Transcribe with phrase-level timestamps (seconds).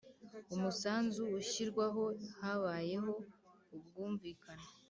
[0.55, 2.03] umusanzu ushyirwaho
[2.39, 3.11] habayeho
[3.75, 4.67] ubwumvikane